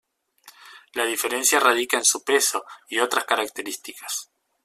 Las 0.95 1.05
diferencias 1.07 1.61
radican 1.61 1.99
en 1.99 2.05
su 2.05 2.23
peso 2.23 2.65
y 2.89 2.97
otras 2.97 3.23
características. 3.25 4.31